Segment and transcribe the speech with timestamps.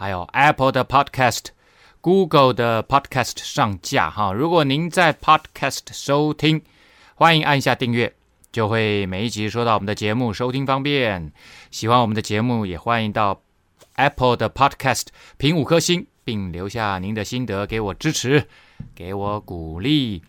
[0.00, 1.48] 还有 Apple 的 Podcast、
[2.00, 4.32] Google 的 Podcast 上架哈。
[4.32, 6.62] 如果您在 Podcast 收听，
[7.14, 8.10] 欢迎按下订阅，
[8.50, 11.30] 就会每一集收到我们的节目，收听方便。
[11.70, 13.42] 喜欢我们的节目，也欢迎到
[13.96, 18.48] Apple 的 Podcast 评五颗星，并留下您的心得，给我支持，
[18.94, 20.22] 给我鼓励。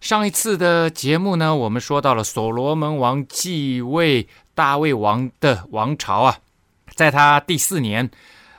[0.00, 6.38] 上一次的节目呢，我们说到了所罗门王继位大卫王的王朝啊。
[6.94, 8.10] 在他第四年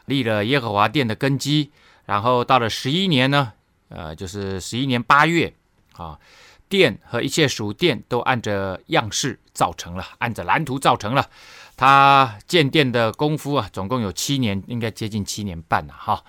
[0.05, 1.71] 立了耶和华殿的根基，
[2.05, 3.53] 然后到了十一年呢，
[3.89, 5.53] 呃，就是十一年八月
[5.93, 6.19] 啊，
[6.67, 11.29] 殿和一切属殿都按着样式造成了，按着蓝图造成了。
[11.77, 16.23] 他建殿的功夫啊，总共有七年，应该接近七年半了哈。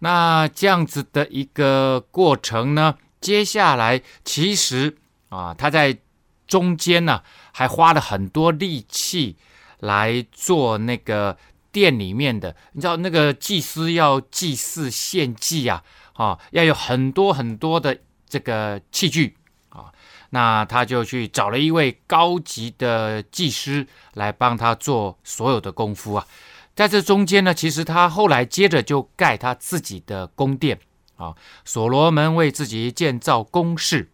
[0.00, 4.96] 那这样子的一个过程呢，接下来其实
[5.28, 5.98] 啊，他在
[6.46, 7.22] 中间呢，
[7.52, 9.36] 还花了很多力气。
[9.82, 11.36] 来做那个
[11.72, 19.36] 殿里面的，你知道那个祭司要祭祀献祭啊，啊，要有很多很多的这个器具
[19.70, 19.90] 啊，
[20.30, 26.26] 那他就去找了一位高级的技师来帮他做所有的功夫啊。
[26.74, 30.78] 在这中间呢，其实他后来接着就盖他自己的宫殿
[31.16, 31.34] 啊，
[31.64, 34.10] 所罗门为自己建造宫室。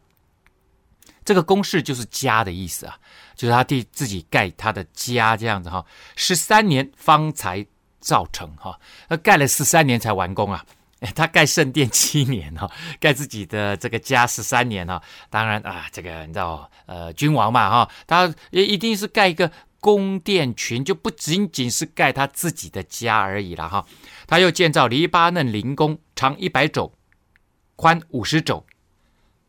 [1.24, 2.98] 这个宫室就是家的意思啊，
[3.38, 5.86] 就是他替自己盖他的家这样子哈，
[6.16, 7.64] 十三年方才
[8.00, 8.76] 造成哈，
[9.08, 10.64] 他盖了十三年才完工啊，
[11.14, 23.86] 他盖圣殿七年哈， 盖自己的这个家十三年哈，当然啊，这个你知道呃，君王嘛哈，他也一定是盖一个宫殿群，就不仅仅是盖他自己的家而已了哈，
[24.26, 26.92] 他又建造黎巴嫩灵宫，长一百肘，
[27.76, 28.66] 宽五十肘，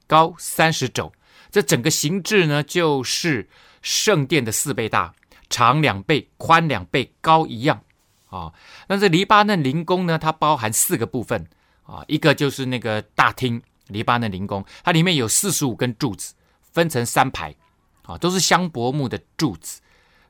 [0.05, 1.11] 高三十肘。
[1.51, 3.49] 这整个形制呢，就是
[3.81, 5.13] 圣殿的四倍大，
[5.49, 7.81] 长两倍，宽两倍，高一样
[8.29, 8.53] 啊。
[8.87, 11.47] 那这黎巴嫩灵宫呢，它包含四个部分
[11.83, 16.33] 啊，一个就是那个大厅，黎巴嫩灵宫，它里面有四十五根柱子，
[16.71, 17.55] 分成三排
[18.03, 19.81] 啊，都是香柏木的柱子，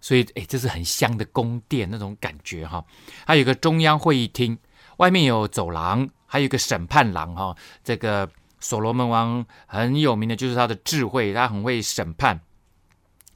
[0.01, 2.83] 所以哎，这是很香的宫殿那种感觉哈。
[3.25, 4.57] 还有一个中央会议厅，
[4.97, 8.29] 外面有走廊，还有一个审判廊哈，这个。
[8.61, 12.37] 所罗门王很有名的就是他的智慧，他很会审判，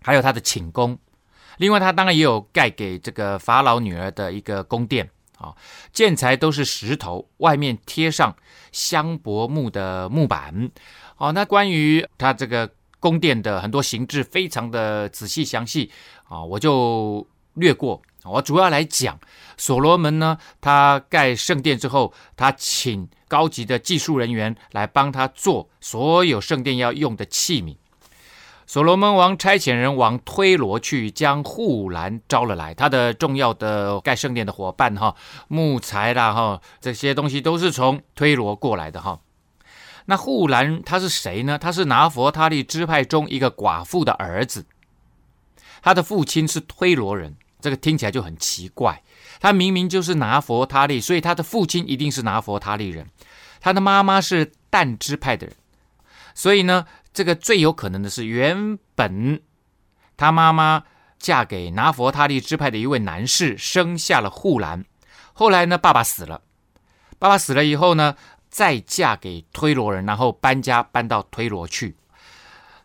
[0.03, 0.97] 还有他的寝宫。
[1.57, 5.55] 另外，他当然也有盖给这个法老女儿的一个宫殿啊，
[5.91, 8.35] 建材都是石头，外面贴上
[8.71, 10.71] 香柏木的木板。
[11.15, 12.69] 好，那关于他这个
[12.99, 15.91] 宫殿的很多形制，非常的仔细详细
[16.27, 18.01] 啊，我就略过。
[18.25, 19.19] 我主要来讲，
[19.57, 27.75] 所罗门呢，他盖圣殿之后，他请高级的技术人员来帮他做所有圣殿要用的器皿。
[28.73, 35.15] 所罗门王差遣人往推罗去，将护栏招了来，他的重要的盖圣殿的伙伴哈，
[35.47, 39.19] 木材啦哈，这些东西都是从推罗过来的哈。
[40.05, 41.59] 那护栏他是谁呢？
[41.59, 44.65] 他是拿弗他利支派中一个寡妇的儿子，
[45.83, 47.35] 他的父亲是推罗人。
[47.61, 49.03] 这个听起来就很奇怪，
[49.39, 53.05] 他明明就是拿弗他利，所以他的父亲一定是拿弗他利人，
[53.61, 55.55] 他的妈妈是但支派的人，
[56.33, 59.41] 所以呢，这个最有可能的是，原本
[60.17, 60.83] 他妈妈
[61.19, 64.83] 嫁给拿弗他利支派的一位男士，生下了户兰，
[65.33, 66.41] 后来呢，爸爸死了，
[67.19, 68.15] 爸爸死了以后呢，
[68.49, 71.95] 再嫁给推罗人，然后搬家搬到推罗去，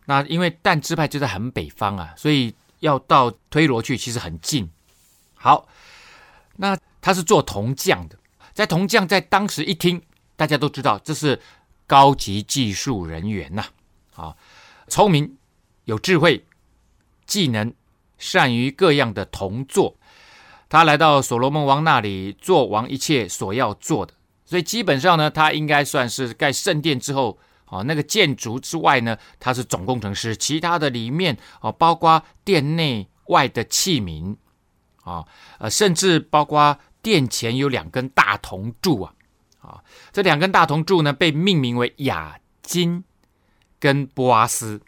[0.05, 2.55] 那因为但支派就在很北方啊，所以。
[2.79, 4.69] 要到推罗去，其实很近。
[5.35, 5.67] 好，
[6.55, 8.17] 那他是做铜匠的，
[8.53, 10.01] 在铜匠在当时一听，
[10.37, 11.41] 大家都知道这是
[11.85, 13.67] 高级技术人员呐，啊，
[14.19, 14.35] 啊
[14.87, 15.37] 聪明、
[15.85, 16.45] 有智慧、
[17.25, 17.73] 技能、
[18.17, 19.95] 善于各样的同作。
[20.67, 24.13] 他来到所罗门王那里做王一切所要做的，
[24.45, 27.39] 所以基本上呢，他应该算是盖圣殿之后。
[27.71, 30.35] 哦，那个建筑之外呢，他是总工程师。
[30.35, 34.35] 其他的里面哦，包括殿内外的器皿
[35.03, 35.23] 啊，
[35.59, 39.13] 呃，甚至包括殿前有两根大铜柱啊，
[39.61, 43.03] 啊，这两根大铜柱呢，被命名为亚金
[43.79, 44.81] 跟波阿斯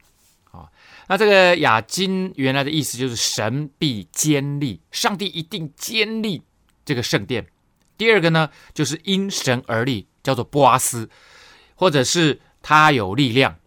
[0.52, 0.70] 啊。
[1.08, 6.42] 那这个亚金原来的意思就是神必坚立，上帝一定坚立
[6.86, 7.48] 这个圣殿。
[7.98, 11.10] 第二个呢，就是因神而立，叫做波阿斯，
[11.76, 13.58] 或者是他有力量，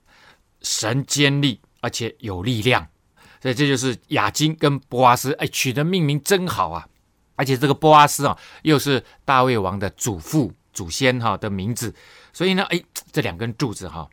[0.62, 2.88] 神坚立而且有力量，
[3.41, 6.88] 所以这就是雅金跟波阿斯，哎，取的命名真好啊！
[7.37, 11.94] 而且这个波阿斯啊，又是大卫王的祖父、祖先哈的名字，
[12.32, 12.82] 所以呢，哎，
[13.12, 14.09] 这两根柱子哈，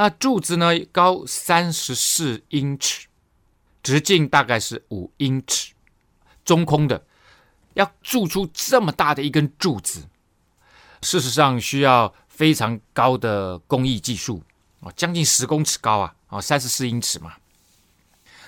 [0.00, 3.06] 那柱子呢高三十四英尺，
[3.82, 5.74] 直径大概是五英尺，
[6.42, 7.04] 中空的。
[7.74, 10.08] 要铸出这么大的一根柱子，
[11.02, 14.42] 事实上需要非常高的工艺技术
[14.80, 17.34] 啊，将近十公尺高啊，啊，三十四英尺嘛。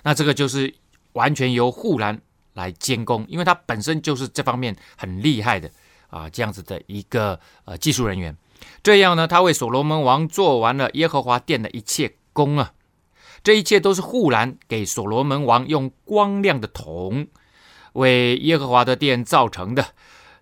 [0.04, 0.74] 那这个就是
[1.12, 2.18] 完全由护栏
[2.54, 5.70] 来监工，因为他本身就是这方面很厉害的
[6.08, 8.34] 啊，这样子的一个呃技术人员。
[8.82, 12.72] 这样呢，他为所罗门王做完了耶和华殿的一切工啊，
[13.42, 17.28] 这一切都是护栏给所罗门王用光亮的铜。
[17.94, 19.88] 为耶和华的殿造成的，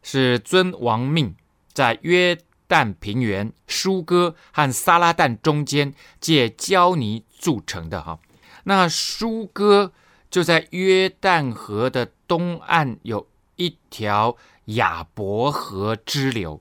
[0.03, 1.35] 是遵王命，
[1.73, 2.39] 在约
[2.69, 8.21] 旦平原、舒哥和撒拉旦中间借胶泥铸成的哈。
[8.65, 9.93] 那舒哥
[10.31, 13.27] 就在约旦河的东岸，有
[13.57, 16.61] 一条亚伯河支流。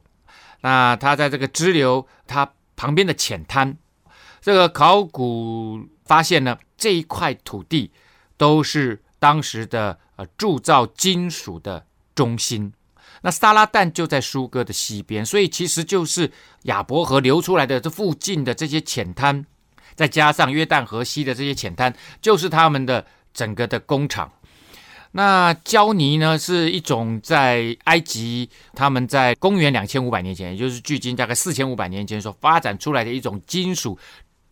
[0.62, 3.78] 那它在这个支流，它旁边的浅滩，
[4.42, 7.92] 这个考古发现呢，这一块土地
[8.38, 10.00] 都是当时的。
[10.20, 12.74] 呃，铸造金属的中心，
[13.22, 16.30] 那撒拉旦就在苏哥的西边，所以其实就是
[16.64, 19.46] 亚伯河流出来的这附近的这些浅滩，
[19.96, 24.30] 再加上约旦河西的这些浅滩，就是他们的整个的工厂。
[25.12, 33.98] 那胶泥呢，是一种在埃及他们在公元两千五百年前，也就是距今大概四千五百年前所发展出来的一种金属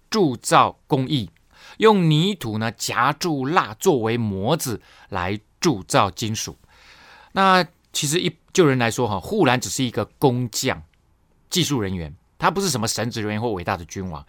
[0.09, 1.29] 铸造工艺，
[1.77, 5.39] 用泥土呢夹住蜡作为模子来。
[5.59, 6.55] 铸造金属，
[7.31, 10.83] 那其实一就人来说哈，护栏只是一个工匠、
[11.49, 14.23] 技术人员，他不是什么神职人员或伟大的君王。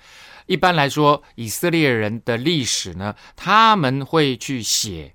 [0.46, 5.12] 一般来说，以色列人的历史呢，他们会去写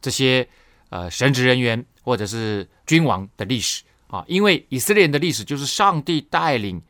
[0.00, 0.48] 这些
[0.90, 6.80] 呃神职人员或者是君王的历史啊，因为以色列人的历史就是上帝带领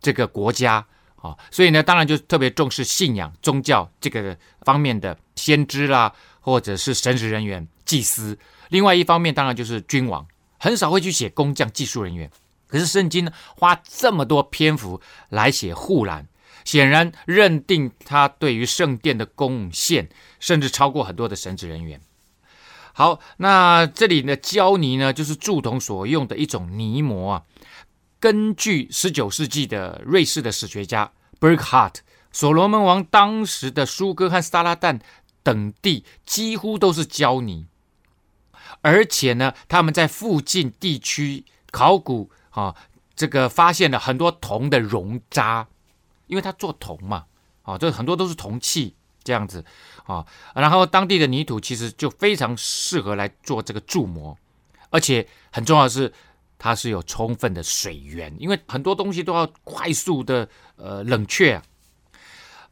[0.00, 7.66] 这个国家啊，所以呢，当然就特别重视信仰、宗教这个方面的先知啦，或者是神职人员。
[7.86, 8.36] 祭司，
[8.70, 10.26] 另外一方面当然就是君王，
[10.58, 12.28] 很少会去写工匠、技术人员。
[12.66, 16.26] 可是圣经呢，花这么多篇幅来写护栏，
[16.64, 20.08] 显然认定他对于圣殿的贡献，
[20.40, 22.00] 甚至超过很多的神职人员。
[22.98, 27.42] 好，那这里的胶泥呢，就是铸铜所用的一种泥模啊。
[28.18, 31.96] 根据十九世纪的瑞士的史学家 Burckhardt，
[32.32, 35.00] 所罗门王当时的苏哥和撒拉旦
[35.42, 37.66] 等地几乎都是胶泥。
[38.80, 42.74] 而且呢，他们在附近地区考古啊，
[43.14, 45.68] 这个发现了很多铜的熔渣，
[46.28, 47.26] 因为他做铜嘛，
[47.60, 48.96] 啊，这很多都是铜器
[49.26, 49.62] 这样子
[50.06, 50.24] 啊。
[50.54, 54.38] 然后当地的泥土其实就非常适合来做这个铸模，
[54.90, 56.12] 而且很重要的是，
[56.56, 61.60] 它是有充分的水源，因为很多东西都要快速的呃冷却。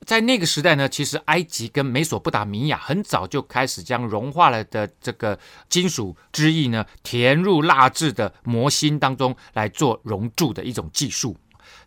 [0.06, 5.38] 在那个时代呢，其实埃及跟美索不达米亚很早就开始将融化了的这个
[5.70, 11.38] 金属汁液呢填入蜡制的模芯当中来做熔铸的一种技术，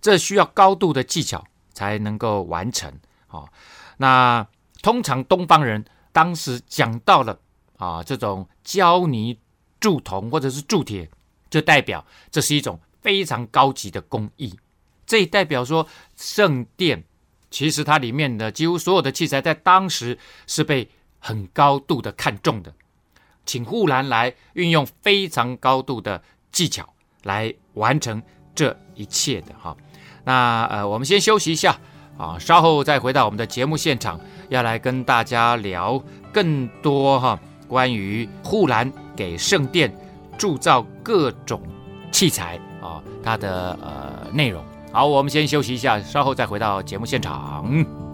[0.01, 2.91] 这需要高度的技巧才能够完成
[3.27, 3.43] 啊。
[3.97, 4.47] 那
[4.87, 7.37] 通常东方人当时讲到了
[7.75, 9.37] 啊这种胶泥
[9.81, 11.09] 铸铜或者是铸铁，
[11.49, 14.57] 就代表这是一种非常高级的工艺，
[15.05, 17.03] 这代表说圣殿。
[17.51, 20.17] 其实它里面的几乎所有的器材，在当时
[20.47, 20.89] 是被
[21.19, 22.73] 很高度的看重的，
[23.45, 28.23] 请护栏来运用非常高度的技巧来完成
[28.55, 29.75] 这一切的哈。
[30.23, 31.77] 那呃，我们先休息一下
[32.17, 34.19] 啊，稍后再回到我们的节目现场，
[34.49, 36.01] 要来跟大家聊
[36.33, 39.95] 更多哈关于护栏给圣殿
[40.37, 41.61] 铸造各种
[42.11, 44.63] 器材啊它的呃内容。
[44.91, 48.06] 好，我们先休息一下，稍后再回到节目现场。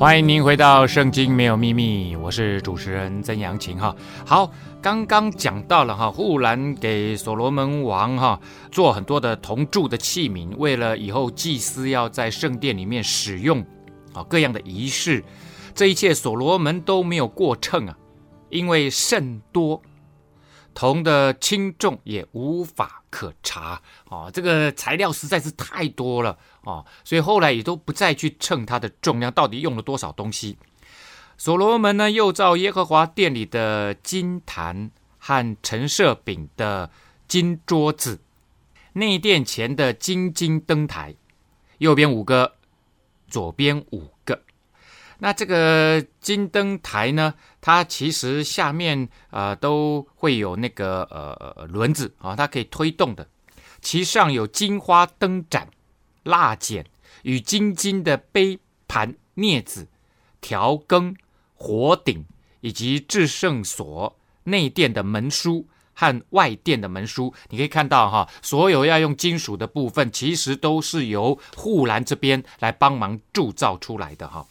[0.00, 3.94] 欢迎您回到《圣经没有秘密》，我是主持人曾阳晴哈。
[4.24, 8.40] 好，刚刚讲到了哈，户兰给所罗门王哈
[8.72, 13.60] 做很多的铜铸的器皿，为了以后祭司要在圣殿里面使用
[14.14, 15.22] 啊各样的仪式，
[15.74, 17.94] 这一切所罗门都没有过秤啊，
[18.48, 19.82] 因为甚多。
[20.74, 30.56] 铜的轻重也无法可查哦，这个材料实在是太多了哦，所以后来也都不再去称它的重量，到底用了多少东西。
[31.36, 36.90] 所罗门呢，又造耶和华殿里的金坛和陈设饼的
[37.26, 38.20] 金桌子，
[38.92, 41.14] 内殿前的金金灯台，
[41.78, 42.56] 右边五个，
[43.26, 44.42] 左边五个。
[45.22, 53.28] 那这个金灯台呢，它其实下面呃都会有那个呃轮子啊，它可以推动的。
[53.82, 55.68] 其上有金花灯盏、
[56.22, 56.84] 蜡剪
[57.22, 59.88] 与金金的杯盘镊子、
[60.40, 61.16] 调羹、
[61.54, 62.24] 火鼎，
[62.60, 67.32] 以及制圣所内殿的门书和外殿的门书。
[67.48, 74.46] 你可以看到哈，所有要用金属的部分，其实都是由护栏这边来帮忙铸造出来的哈。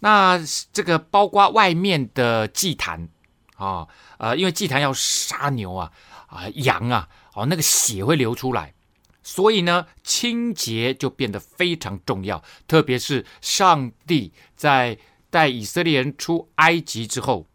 [0.00, 0.40] 那
[0.72, 3.08] 这个包括外面的祭坛
[3.56, 3.86] 啊，
[4.18, 5.90] 呃，因为祭坛要杀牛啊、
[6.26, 8.74] 啊羊啊，哦，那个血会流出来，
[9.22, 12.42] 所以呢，清洁就变得非常重要。
[12.68, 14.98] 特别是上帝在
[15.30, 17.46] 带以色列人出埃及之后，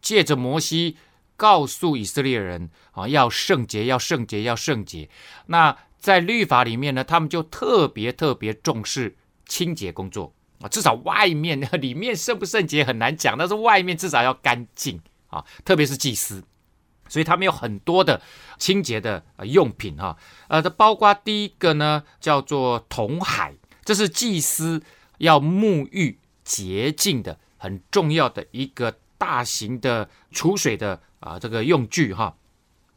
[0.00, 0.96] 借着摩西
[1.36, 5.10] 告诉以色列人啊，要圣洁，要圣洁，要圣洁。
[5.46, 10.32] 那在律法里面呢，他们就特别特别重视清洁工作。
[10.60, 16.42] 啊，至少外面、 里面圣不圣洁很难讲，但是外面至少要干净啊，特别是祭司，
[17.08, 18.20] 所以他们有很多的
[18.58, 20.16] 清洁的用品哈。
[20.48, 24.82] 呃，这包括第一个呢，叫做铜海，这是祭司
[25.18, 32.34] 要沐浴洁净的很重要的一个大型的储水的啊这个用具哈。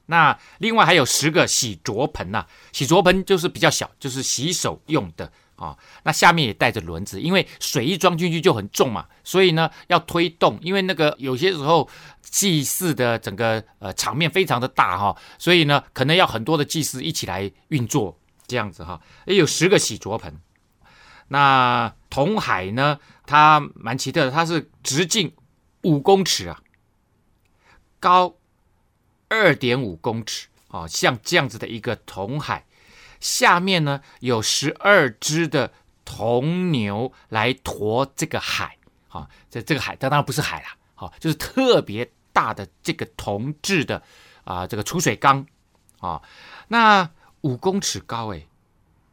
[0.08, 5.32] 那另外还有十个洗濯盆呐，洗濯盆就是比较小，就是洗手用的。
[5.62, 11.88] 啊、那下面也带着轮子，因为水一装进去就很重嘛，所以呢要推动，因为那个有些时候
[12.20, 20.36] 祭祀的整个呃场面非常的大哈、哦，所以呢可能要很多的祭司一起来运作这样子哈，也有十个洗濯盆。
[21.28, 25.32] 那铜海呢，它蛮奇特的，它是直径
[25.84, 26.60] 五公尺啊，
[28.00, 28.36] 高
[29.30, 32.66] 二点五公尺啊、哦，像这样子的一个铜海。
[33.22, 35.72] 下面呢有十二只的
[36.04, 44.04] 铜牛来驮这个海，好，这这个海当然不是海啦，好，就是特别大的这个铜制的
[44.44, 45.46] 啊这个储水缸。
[46.00, 46.20] 啊，
[46.70, 47.08] 那
[47.42, 48.48] 五公尺高哎，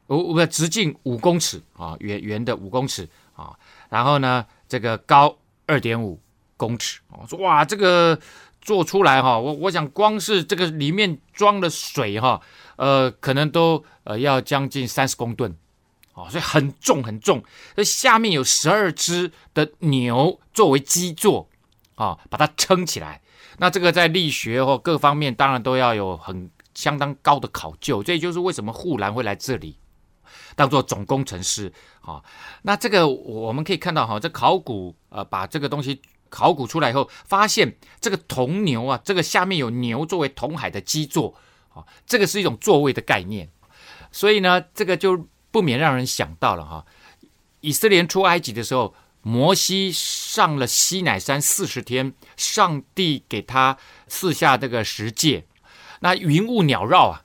[0.06, 1.62] 五不直径五公尺。
[1.76, 3.06] 啊，圆圆的五公尺。
[3.36, 3.54] 啊，
[3.90, 5.36] 然后呢这个高
[5.66, 6.18] 二点五
[6.56, 8.18] 公尺，我说哇这个
[8.68, 12.38] 做出来哈，我我想光是这个里面装的水哈。
[12.76, 15.56] 呃，可能都呃要将近三十公吨，
[16.12, 17.42] 哦，所以很重很重。
[17.76, 21.48] 那下面有十二只的牛作为基座，
[21.94, 23.22] 啊、把它撑起来。
[23.56, 28.02] 那这个在力学或各方面，当然都要有很相当高的考究。
[28.02, 29.78] 这也就是为什么护栏会来这里
[30.54, 31.72] 当做总工程师
[32.02, 32.22] 啊、
[32.62, 41.34] 那这个我们可以看到哈、这考古呃把这个东西考古出来以后，发现这个铜牛啊，这个下面有牛作为铜海的基座。
[41.74, 43.48] 啊这个是一种座位的概念，
[44.10, 46.84] 所以呢，这个就不免让人想到了哈。
[47.60, 55.44] 以色列出埃及的时候，摩西上了西乃山四十天，上帝给他赐下这个十诫，
[56.00, 57.22] 那云雾鸟绕啊，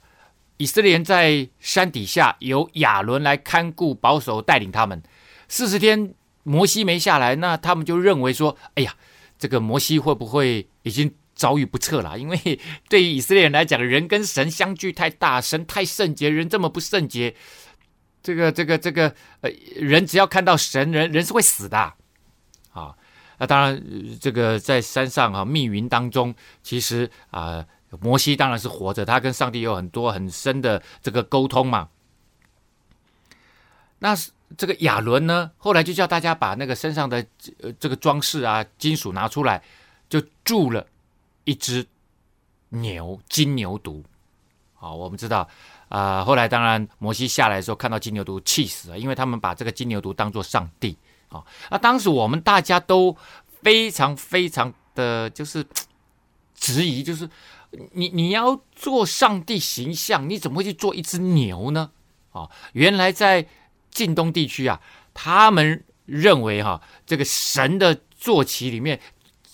[0.58, 5.02] 以色列在山底下由亚伦来看顾、保守、带领他们。
[5.48, 8.96] 四十天，摩西没下来，那他们就认为说，哎呀，
[9.40, 11.14] 这个摩西会不会已经？
[11.36, 17.36] 遭遇不测了，因为对于以色列人来讲，人跟神相距太大，神太圣洁，人这么不圣洁，
[18.22, 21.96] 这个这个这个呃，人只要看到神，人人是会死的
[22.72, 22.96] 啊。
[23.40, 23.84] 那当然，
[24.22, 27.66] 这个在山上啊，密云当中，其实啊，
[28.00, 31.90] 摩西当然是活着，他跟上帝有很多很深的这个沟通嘛。
[33.98, 37.26] 那是这个亚伦呢，后来就叫大家把那个身上的
[37.62, 39.62] 呃这个装饰啊，金属拿出来，
[40.10, 40.86] 就铸了。
[41.46, 41.86] 一只
[42.70, 44.02] 牛，金牛犊，
[44.76, 45.42] 好，我们知道，
[45.90, 53.14] 啊、呃，后来当然摩西下来的时候看到金牛犊气死了，因为他们把这个金牛犊当做上帝，啊，那当时我们大家都
[53.62, 55.66] 非常非常的就是
[56.56, 57.30] 质疑，就是
[57.92, 61.92] 你你要做上帝形象，你怎么会去做一只牛呢？
[62.32, 63.46] 啊，原来在
[63.94, 64.82] 近东地区啊，
[65.14, 68.70] 他们认为哈，这个神的坐骑。
[68.70, 69.00] 里面，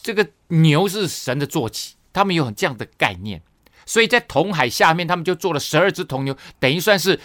[0.02, 3.42] 这个牛是神的坐骑，他们有很这样的概念，
[3.86, 7.20] 所以在铜海下面，他们就做了十二只铜牛，等于算是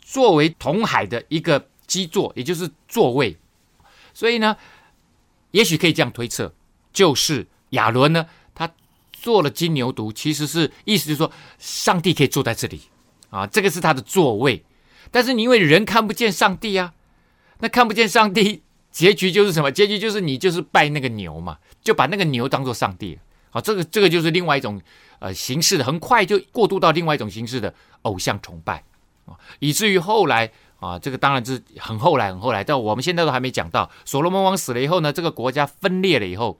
[0.00, 3.36] 作为铜海的一个基座，也就是座位。
[4.12, 4.56] 所以呢，
[5.52, 6.52] 也许可以这样推测，
[6.92, 8.70] 就是亚伦呢，他
[9.12, 12.82] 做了金牛犊，其实是意思就是说，上帝可以坐在这里
[13.30, 14.64] 啊，这个是他的座位。
[15.14, 16.92] 但是你因为人看不见上帝啊。
[17.60, 19.70] 那看不见上帝，结局就是什么？
[19.70, 23.16] 结局就是你就是拜那个牛嘛，就把那个牛当做上帝。
[23.50, 24.82] 好，这个这个就是另外一种
[25.20, 28.82] 呃形式的，很快就过渡到另外一种形式的偶像崇拜
[29.24, 33.88] 啊，以至于后来啊，这个当然是很后来很后来，到我们现在都还没讲到。
[34.04, 36.58] 所罗门王死了以后呢，这个国家分裂了以后，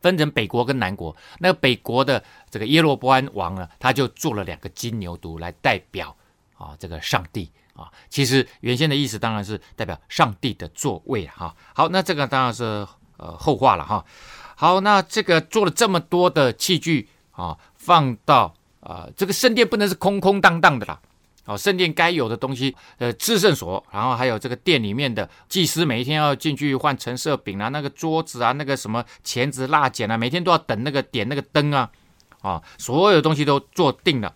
[0.00, 1.16] 分成北国跟南国。
[1.38, 6.14] 那个北国的这个耶罗波安王呢，他就做了两个金牛犊来代表
[6.58, 7.50] 啊这个上帝。
[7.78, 11.54] 啊，其实原先的意思当然是代表上帝的座位哈。
[11.72, 12.64] 好，那这个当然是
[13.18, 14.04] 呃后话了哈。
[14.56, 21.00] 好，那这个做了这么多的器具啊，放到啊、这个圣殿不能是空空荡荡的啦。
[21.44, 31.88] 哦，圣殿该有的东西，呃，至圣所，然后还有这个殿里面的祭司每一天要进去换陈设饼啊，那个桌子啊，那个什么钳子蜡剪啊，每天都要等那个点那个灯啊，
[32.42, 34.34] 啊，所有东西都做定了。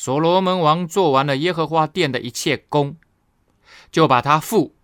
[0.00, 2.96] 所罗门王做完了耶和华殿的一切工，
[3.92, 4.74] 就把他父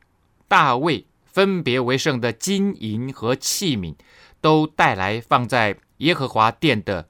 [0.46, 3.94] 大卫分别为圣的金银和器皿
[4.42, 7.08] 都带来，放在耶和华殿的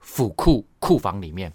[0.00, 1.52] 府库库房里面。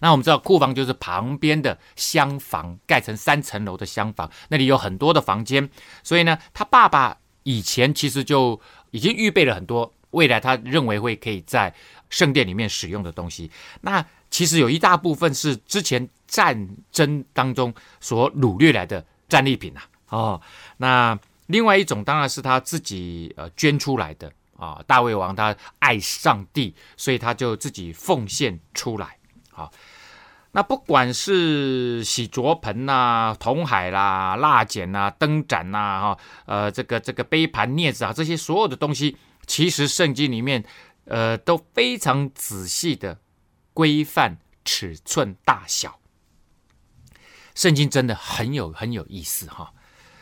[0.00, 5.70] 那我们知道，库房就是旁边的厢房，盖成三层楼的厢房，那里有很多的房间。
[6.02, 11.74] 所以呢，他爸爸以前其实就已经预备了很多未来他认为会可以在
[12.08, 13.50] 圣殿里面使用的东西。
[13.80, 19.82] 那其实有一大部分是之前战争当中所掳掠来的战利品、啊。
[20.10, 20.40] 哦，
[20.78, 29.16] 那另外一种当然是他自己呃捐出来的啊、大卫王他爱上帝，所以他就自己奉献出来。
[29.50, 29.72] 好、
[30.52, 39.16] 那不管是洗濯盆呐、啊、铜海啦、蜡剪呐、灯盏呐、哈呃这个这个杯盘镊子啊这些所有的东西，
[39.50, 40.64] 其实圣经里面
[41.06, 43.18] 呃都非常仔细的。
[43.72, 46.00] 规范尺寸大小，
[47.54, 49.72] 圣经真的很有很有意思哈，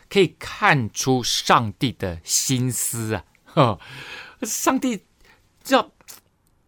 [0.07, 3.25] 可以看出上帝的心思啊！
[3.45, 3.79] 哈，
[4.43, 4.97] 上帝
[5.63, 5.91] 知道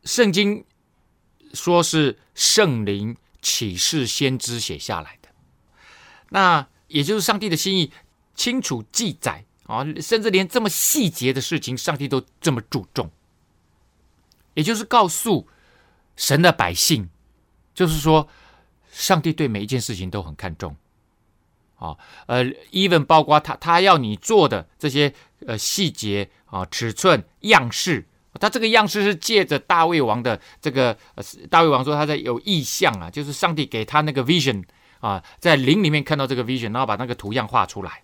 [0.04, 0.66] 圣经
[1.54, 5.30] 说是圣灵启示先知写下来的，
[6.30, 7.94] 那也就是上帝的心意
[8.36, 13.10] 清楚记载啊，甚至连这么细节的事情，上帝都这么注重，
[14.54, 15.48] 也就是告诉。
[16.18, 17.10] 神的百姓，
[17.74, 18.28] 就是说，
[18.92, 20.76] 上帝对每一件事情都很看重，
[21.78, 25.12] 啊，呃，even 包括他他要你做的这些
[25.48, 28.06] 呃细节啊、尺寸、样式，
[28.40, 34.64] 他这个样式是借着大卫王的这个，呃，大卫王说他在有异象啊，就是上帝给他那个 vision
[35.00, 38.04] 啊，在灵里面看到这个 vision，然后把那个图样画出来，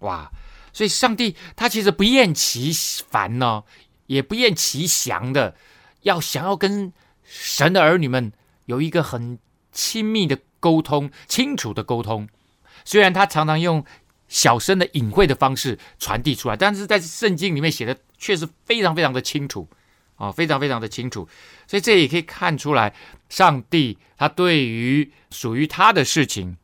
[0.00, 0.30] 哇，
[0.76, 2.70] 所以上帝他其实不厌其
[3.08, 3.64] 烦呢、哦，
[4.06, 5.56] 也不厌其详的
[6.02, 6.92] 要想要跟。
[7.28, 8.32] 神的儿女们
[8.66, 9.36] 有一个很
[9.72, 12.28] 亲密的沟通，清楚的沟通。
[12.84, 13.84] 虽然他常常用
[14.28, 19.68] 小声的隐晦的方式传递出来，但是在圣经里面写的确实非常非常的清楚
[20.14, 21.28] 啊，非常非常的清楚。
[21.66, 22.94] 所以这也可以看出来，
[23.28, 26.56] 上帝他对于属于他的事情，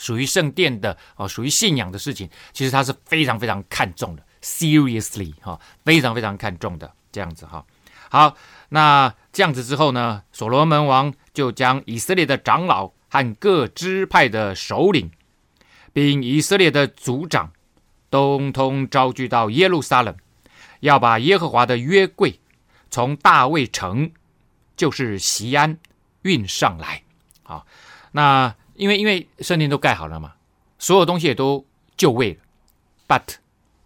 [0.00, 7.62] 属于圣殿的啊，属于信仰的事情，其实他是非常非常看重的，seriously 哈，非常非常看重的这样子哈。
[8.08, 8.34] 好，
[8.70, 15.10] 那这样子之后呢，所罗门王就将以色列的长老和各支派的首领，
[15.92, 17.52] 并以色列的族长，
[18.10, 20.16] 通通招聚到耶路撒冷，
[20.80, 22.40] 要把耶和华的约柜
[22.90, 24.10] 从大卫城，
[24.76, 25.78] 就是西安
[26.22, 27.02] 运上来。
[27.42, 27.66] 好，
[28.12, 30.32] 那因为因为圣殿都盖好了嘛，
[30.78, 31.64] 所有东西也都
[31.96, 32.40] 就位了
[33.06, 33.36] ，but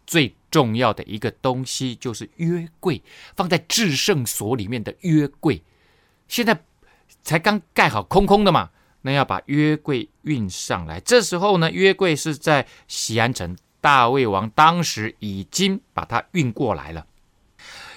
[0.07, 0.35] 最。
[0.54, 3.02] 重要的一个东西就是约柜，
[3.35, 5.61] 放在至圣所里面的约柜，
[6.28, 6.57] 现在
[7.24, 8.70] 才刚盖好，空空的嘛。
[9.02, 17.04] 那要把约柜运上来，这时候呢，约柜是在西安城，大卫王当时已经把它运过来了。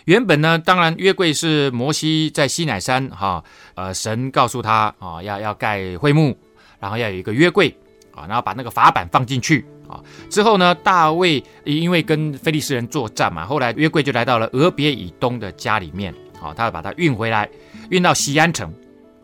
[0.06, 3.44] 原本呢，当然约柜是摩西在西乃山哈，
[3.76, 6.36] 呃，神告诉他啊，要要盖会幕，
[6.80, 7.76] 然后要有一个约柜
[8.14, 9.66] 啊，然后把那个法版放进去。
[9.88, 17.50] 啊，之后呢，大卫因为跟非利士人作战嘛，后来约柜就来到了俄别以东的家里面，啊，他把它运回来，
[17.90, 18.70] 运到西安城，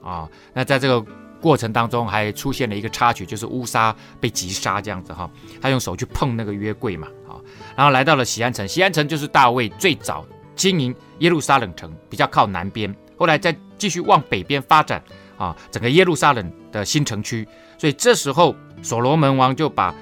[0.02, 1.06] 啊，那在这个
[1.42, 5.30] 过程当中还出现了一个插曲，就是乌撒被击杀这样子哈，
[5.62, 7.36] 他用手去碰那个约柜嘛，啊，
[7.76, 15.04] 然后来到了西安城，西安城就是大卫最早经营耶路撒冷城，比较靠南边，后来再继续往北边发展
[15.44, 19.94] 啊，整个耶路撒冷的新城区，所以这时候所罗门王就把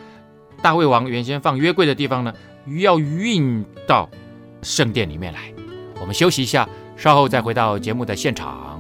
[0.62, 2.34] 大卫王原先放约柜的地方呢，
[2.80, 4.08] 要运到
[4.62, 5.40] 圣殿里面来。
[6.00, 8.80] 我们休息一下，稍后再回到节目的现场。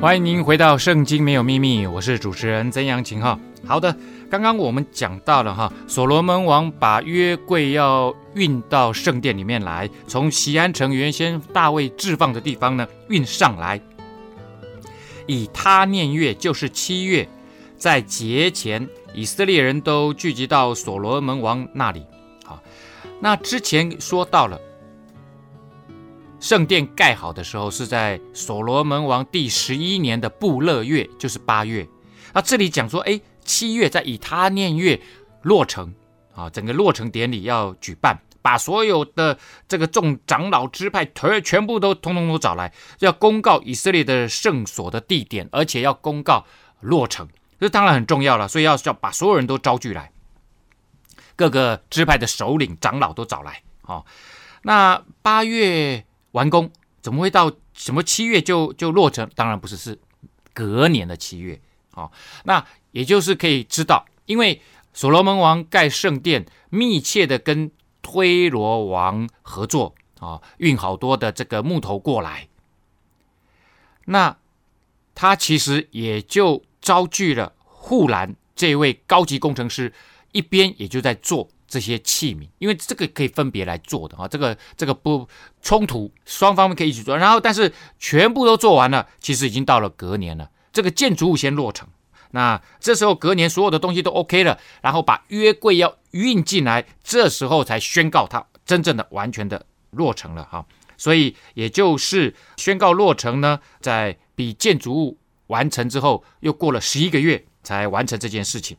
[0.00, 3.38] 欢迎您回到《圣经没有秘密》，我是主持人曾阳晴哈。
[3.66, 3.94] 好的，
[4.30, 13.78] 刚刚我们讲到了哈，所罗门王把约柜要运到圣殿里面来，从西安城原先大卫置放的地方呢运上来。
[15.26, 17.28] 以他念月就是七月，
[17.76, 22.06] 在节前，以色列人都聚集到所罗门王那里。
[22.46, 22.62] 好，
[23.20, 24.58] 那之前说到了。
[26.40, 31.86] 圣殿盖好的时候是在所罗门王第十一年的布勒月，就是八月。
[32.32, 34.98] 那这里讲说，哎，七月在以他念月
[35.42, 35.94] 落成
[36.34, 46.46] 啊，整个落成典礼要举办，把所有的这个众长老支派全全部都通通都找来，要公告以色列的圣所的地点，而且要公告
[46.80, 47.28] 落成，
[47.60, 48.48] 这当然很重要了。
[48.48, 50.10] 所以要要把所有人都招聚来，
[51.36, 53.62] 各个支派的首领长老都找来。
[53.82, 54.06] 好，
[54.62, 56.06] 那八月。
[56.32, 59.28] 完工怎么会到什么七月就就落成？
[59.34, 59.98] 当然不是，是
[60.52, 61.60] 隔年的七月。
[61.94, 62.10] 哦，
[62.44, 64.62] 那也就是可以知道，因为
[64.92, 72.48] 所罗门王盖圣殿，密切的跟推罗王合作啊，哦，运好多的这个木头过来。
[74.06, 74.36] 那
[75.14, 79.92] 他其实也就招聚了护兰这位高级工程师，
[80.32, 81.48] 一边也就在做。
[81.70, 85.26] 这些器皿，因为这个可以分别来做的啊，这个这个不
[85.62, 87.16] 冲突，双方可以一起做。
[87.16, 90.50] 然后，但是全部都做完了，其实已经到了隔年了。
[90.72, 91.86] 这个建筑物先落成，
[92.32, 100.66] 那这时候隔年所有的东西都 OK 了，然后把约柜要运进来，这时候才宣告它真正的完全的落成了哈。
[100.96, 108.76] 所以也就是宣告落成呢，在比建筑物完成之后，又过了十一个月才完成这件事情。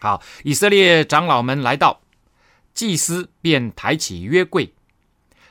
[0.00, 2.00] 好，以色列长老们来到。
[2.74, 4.74] 祭司便抬起约柜，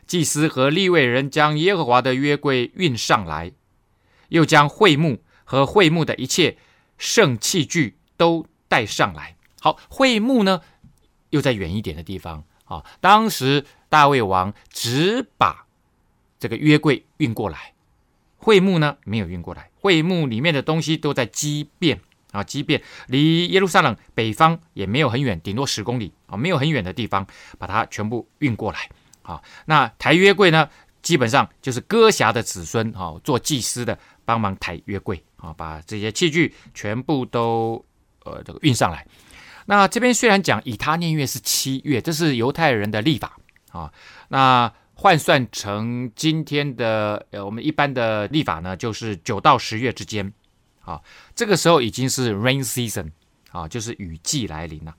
[0.05, 3.53] 祭司和利未人将耶和华的约柜运上来，
[4.27, 6.57] 又将会幕和会幕的一切
[6.97, 9.37] 圣器具都带上来。
[9.61, 10.61] 好，会幕呢，
[11.29, 12.83] 又在远一点的地方啊。
[12.99, 15.65] 当时大卫王只把
[16.37, 17.73] 这个约柜运过来，
[18.37, 22.01] 会幕呢没有运过来，会幕里面的东西都在畸变。
[22.33, 27.25] 啊，即便离耶路撒冷北方也没有很远，顶多十公里啊，没有很远的地方，
[27.59, 28.89] 把它全部运过来。
[29.21, 30.67] 啊，那抬约柜呢，
[31.01, 37.85] 基本上就是歌辖的子孙啊，做祭司的帮忙抬约柜啊，把这些器具全部都
[38.25, 39.05] 呃这个运上来。
[39.65, 43.37] 那这边虽然讲以他念月是七月，这是犹太人的历法
[43.71, 43.93] 啊，
[44.27, 50.33] 那换算成今天的呃我们一般的历法呢，就是九到十月之间。
[50.83, 51.01] 啊，
[51.33, 53.11] 这个时候已经是 rain season
[53.51, 54.95] 啊，就是雨季来临了。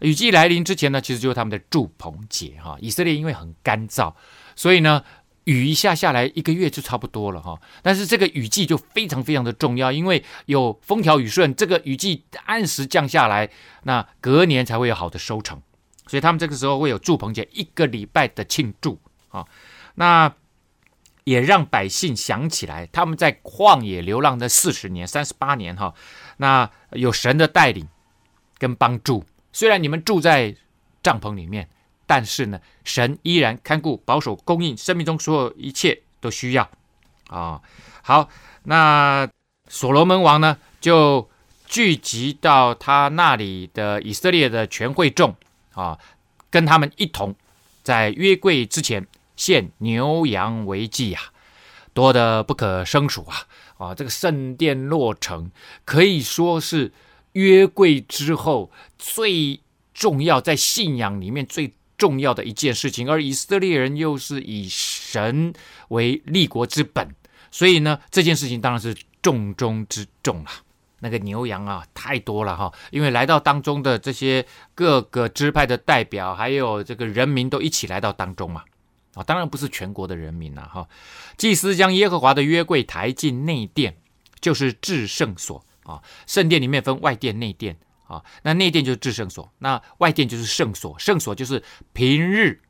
[0.00, 2.76] 雨季来临之前呢，其实就是他们的祝棚节哈。
[2.80, 4.14] 以色列因为很干燥，
[4.56, 5.04] 所以呢，
[5.44, 7.60] 雨一下下来一个月就差不多了哈。
[7.82, 13.50] 但是这个雨季就非常非常的重要，因为有风调雨顺，这个雨季按时降下来，
[13.82, 15.60] 那隔年才会有好的收成。
[16.06, 19.46] 所以他们这个时候会有祝棚节一个礼拜的庆祝啊。
[19.96, 20.34] 那
[21.24, 25.94] 也让百姓想起来，他们在旷野流浪的四十年、三十八年，哈，
[26.38, 27.86] 那有神的带领
[28.58, 29.24] 跟帮助。
[29.52, 30.54] 虽然你们住在
[31.02, 31.68] 帐篷里面，
[32.06, 36.70] 但是呢，神依然看顾、保守、供应生命中所有一切都需要
[37.28, 37.60] 啊。
[38.02, 38.28] 好，
[38.64, 39.28] 那
[39.68, 41.28] 所罗门王呢，就
[41.66, 45.34] 聚集到他那里的以色列的全会众
[45.74, 45.98] 啊，
[46.50, 47.34] 跟他们一同
[47.82, 49.06] 在约柜之前
[49.40, 51.22] 献牛羊为祭啊，
[51.94, 53.46] 多得不可胜数啊！
[53.78, 55.50] 啊，这个圣殿落成
[55.86, 56.92] 可以说是
[57.32, 59.58] 约柜之后最
[59.94, 63.10] 重要，在信仰里面最重要的一件事情。
[63.10, 65.54] 而以色列人又是以神
[65.88, 67.08] 为立国之本，
[67.50, 70.50] 所以呢，这件事情当然是重中之重了。
[70.98, 78.62] 那个牛羊啊，太多了哈，因为来到当中的这些各个支派的代表，还有这个人民都一起来到当中嘛。
[79.14, 80.88] 啊，当然不是全国的人民了哈。
[81.36, 83.96] 祭司将耶和华的约柜抬进内殿，
[84.40, 86.00] 就是至圣所啊。
[86.26, 88.24] 圣殿里面分外殿、内殿啊。
[88.42, 90.96] 那内殿就是至圣所，那外殿就是圣所。
[90.98, 92.62] 圣所就是平日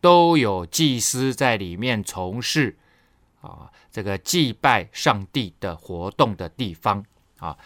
[0.00, 2.76] 都有祭司在里面从事
[3.42, 7.04] 啊这个祭拜上帝的活动的地方
[7.38, 7.58] 啊。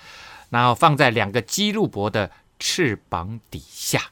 [0.50, 4.10] 然后放在两个基路伯的翅膀底下。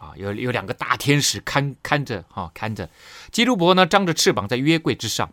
[0.00, 2.88] 啊，有有两个大天使看看着，哈、看着
[3.30, 5.30] 基路伯呢，张着翅膀在约柜之上，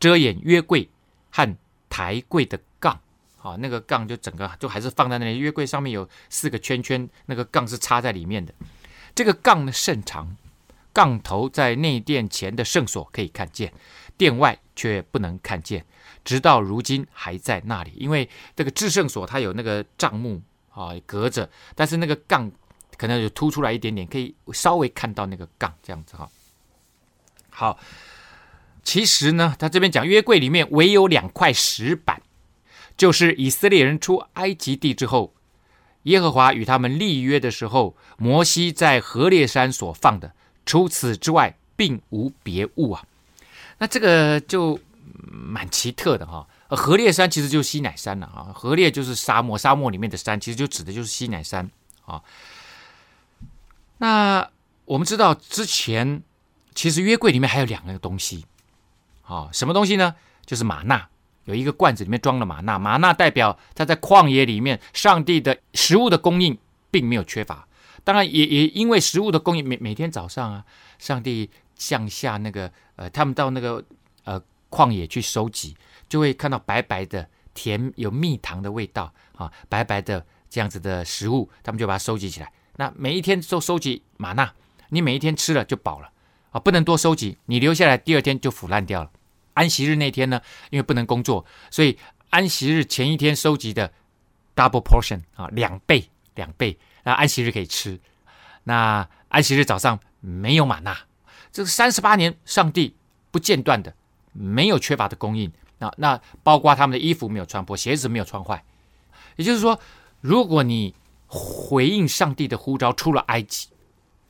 [0.00, 0.90] 遮掩约柜
[1.30, 1.56] 和
[1.88, 3.00] 抬柜的杠，
[3.40, 5.38] 啊，那个杠就整个就还是放在那里。
[5.38, 8.52] 约柜上面有四个圈圈，那个杠是插在里面的。
[9.14, 10.36] 这个杠呢甚长，
[10.92, 13.72] 杠头在内殿前的圣所可以看见，
[14.16, 15.86] 殿外却不能看见，
[16.24, 17.92] 直到如今还在那里。
[17.94, 22.50] 因为这个至圣所它有那个帐幕啊隔着，但是那个杠。
[22.98, 26.28] 可能就凸出来一点点，可以稍微看到那个杠这样子哈。
[27.48, 27.78] 好，
[28.82, 32.20] 其实呢，他这边讲约柜里面唯有两块石板，
[32.96, 35.32] 就是以色列人出埃及地之后，
[36.02, 40.32] 耶和华与他们立约的时候，摩西在何烈山所放的，
[40.66, 43.04] 除此之外，并无别物啊。
[43.78, 44.78] 那这个就
[45.14, 46.46] 蛮奇特的哈。
[46.70, 51.68] 何烈山其实就是西乃山了啊，何烈就是沙漠，沙漠里面的山，其实就指的就是西乃山
[52.04, 52.22] 啊。
[53.98, 54.50] 那
[54.84, 56.22] 我们知道之前，
[56.74, 58.46] 其实约柜里面还有两个东西，
[59.22, 60.14] 啊，什么东西呢？
[60.46, 61.08] 就是玛纳，
[61.44, 66.56] 有一个罐子里面装了玛纳，玛纳代表他在旷野里面，上帝的食物的供应
[66.90, 67.66] 并没有缺乏。
[68.02, 70.64] 当然也也因为食物的供应，每每天早上啊，
[70.98, 73.84] 上帝降下那个呃，他们到那个
[74.24, 75.76] 呃旷野去收集，
[76.08, 82.50] 就会看到白白的甜有蜜糖的味道啊，白白的这样子的食物，他们就把它收集起来。
[82.78, 84.54] 那每一天都收集玛纳，
[84.90, 86.08] 你每一天吃了就饱了
[86.52, 89.10] 啊，不能多收集，你留下来第二天就腐烂掉了。
[89.54, 91.98] 安息日那天呢，因为不能工作，所以
[92.30, 93.92] 安息日前一天收集的
[94.54, 97.98] double portion 啊，两倍两倍，那安息日可以吃。
[98.62, 100.96] 那安息日早上没有玛纳，
[101.50, 102.94] 这三十八年上帝
[103.32, 103.92] 不间断的
[104.32, 105.92] 没有缺乏的供应啊。
[105.96, 108.64] 那包括他们的衣服没有穿破，鞋子没有穿坏，
[109.34, 109.80] 也就是说，
[110.20, 110.94] 如果你
[111.28, 113.68] 回应上帝的呼召，出了埃及，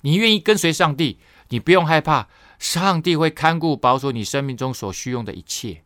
[0.00, 5.82] 你愿意跟随上帝，你不用害怕，上帝会看顾保守你生命中所需用的一切，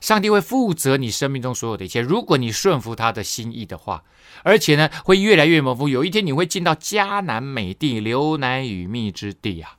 [0.00, 2.00] 上帝会负责你生命中所有的一切。
[2.00, 4.04] 如果你顺服他的心意的话，
[4.42, 5.88] 而且呢，会越来越蒙福。
[5.88, 9.76] 有一天你会进到迦南美地，流奶与蜜之地啊！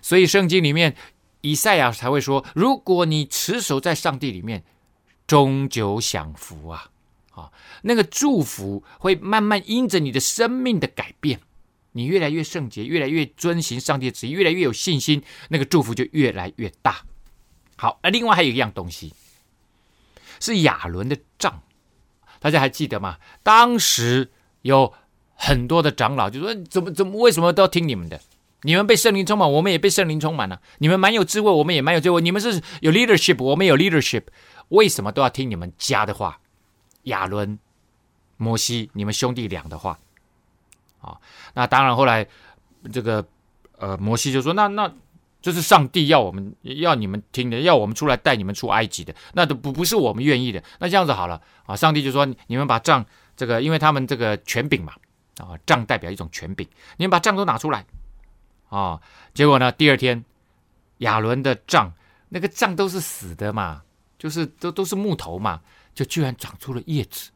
[0.00, 0.94] 所以圣经里面
[1.40, 4.64] 以赛亚才会说：如果你持守在上帝里面，
[5.26, 6.90] 终究享福啊！
[7.32, 7.50] 啊，
[7.88, 11.40] 那个祝福会慢慢因着你的生命的改变，
[11.92, 17.04] 你越来越圣洁，越来越遵行上帝的旨意，越来越有信心，那个祝福就越来越大。
[17.76, 19.14] 好，那另外还有一样东西，
[20.40, 21.62] 是亚伦的杖，
[22.40, 23.18] 大家还记得吗？
[23.44, 24.92] 当时有
[25.36, 28.20] 很多的长老就说：“怎么怎么为什么都要听你们的？
[28.62, 30.60] 你们被圣灵充满，我们也被圣灵充满了。
[30.78, 32.20] 你们蛮有智慧，我们也蛮有智慧。
[32.20, 34.24] 你们是有 leadership，我们有 leadership，
[34.70, 36.40] 为什么都要听你们家的话？”
[37.04, 37.56] 亚伦、
[38.36, 39.98] 摩西，你们兄弟俩的话，
[41.00, 41.18] 啊，
[41.54, 42.26] 那当然，后来
[42.92, 43.26] 这个
[43.78, 44.92] 呃，摩西就说：“那那
[45.40, 50.62] 这是上帝要我们要你们听的，要我们出来带你们出埃及的，那都不不是我们愿意的。
[50.78, 53.04] 那这样子好了啊，上帝就说：你们把杖
[53.36, 54.92] 这个，因为他们这个权柄嘛，
[55.38, 57.86] 啊，杖代表一种权柄，你们把杖都拿出来
[58.68, 59.00] 啊。
[59.34, 60.24] 结果呢，第二天
[60.98, 61.92] 亚伦的杖，
[62.28, 63.82] 那个杖都是死的嘛，
[64.18, 65.60] 就是都都是木头嘛。”
[65.96, 67.30] 就居然长出了叶子，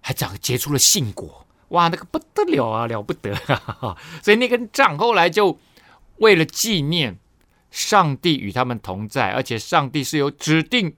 [0.00, 3.96] 还长结出了杏果，哇，那个不得了啊，了不得啊！
[4.22, 5.58] 所以那根杖后来就
[6.16, 7.18] 为了纪念
[7.70, 10.96] 上帝与他们同在，而且上帝是有指定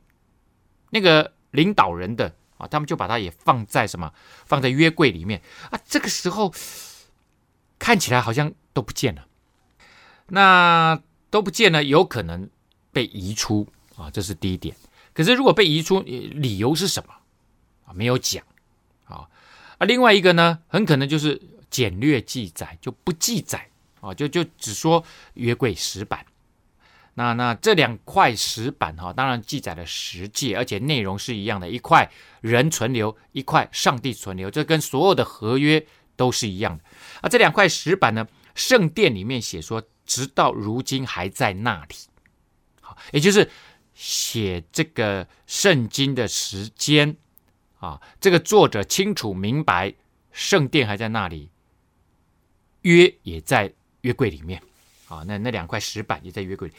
[0.91, 4.13] 那个领导人的啊，他们就把它也放在什么？
[4.47, 5.79] 放在约柜里面啊。
[5.85, 6.53] 这个时候
[7.79, 9.27] 看起来好像都不见了，
[10.29, 12.49] 那都不见了，有可能
[12.93, 14.75] 被移出啊，这是第一点。
[15.13, 17.13] 可是，如果被移出，理由是什么
[17.85, 17.93] 啊？
[17.93, 18.43] 没有讲
[19.83, 19.85] 啊。
[19.85, 23.69] 另外一个呢，很可能就是简略记载，就不记载
[24.01, 26.25] 啊，就就只说约柜石板。
[27.15, 35.85] 那那这两块石板哈，当然记载了十诫，而且内容是一样的，一块人存留，一块上帝存留，这跟所有的合约
[36.17, 36.85] 都是一样的。
[37.21, 41.95] 啊，这两块石板呢，圣殿里面写说，直到如今还在那里。
[42.81, 43.51] 好，也就是
[43.93, 47.15] 写这个圣经的时间
[47.83, 49.93] 啊，这个作者清楚明白，
[50.31, 51.51] 圣殿还在那里，
[52.83, 54.63] 约也在约柜里面。
[55.09, 56.75] 啊，那那两块石板也在约柜里。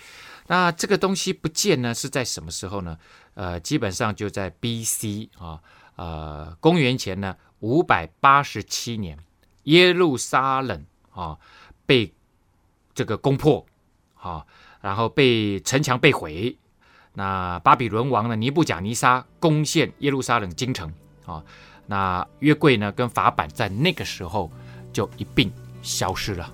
[0.48, 2.98] 那这个东西不见呢，是在什么时候呢？
[3.34, 5.30] 呃，基本上就在 B.C.
[5.38, 5.60] 啊，
[5.98, 9.20] 呃，公元前呢五百八十七年，
[9.64, 11.38] 耶路撒冷啊
[11.86, 12.14] 被
[12.96, 13.66] 这个攻破，
[14.16, 14.46] 啊，
[14.80, 16.58] 然后被城墙被毁。
[17.14, 20.92] 那巴比伦王呢尼布甲尼撒攻陷耶路撒冷京城
[21.26, 21.44] 啊，
[21.86, 24.52] 那约柜呢跟法版在那个时候
[24.92, 26.46] 就一并消失了。